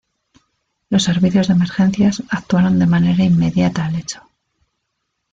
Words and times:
Los 0.89 1.03
servicios 1.03 1.47
de 1.47 1.53
emergencias 1.53 2.23
actuaron 2.31 2.79
de 2.79 2.87
manera 2.87 3.23
inmediata 3.23 3.85
al 3.85 3.97
hecho. 3.97 4.23